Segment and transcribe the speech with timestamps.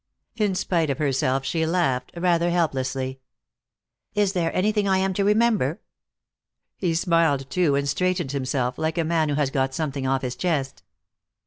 [0.37, 3.19] In spite of herself she laughed, rather helplessly.
[4.15, 5.79] "Is there anything I am to remember?"
[6.75, 10.35] He smiled too, and straightened himself, like a man who has got something off his
[10.35, 10.81] chest.